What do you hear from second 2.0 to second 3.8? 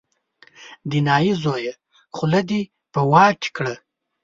خوله دې په واک کې کړه.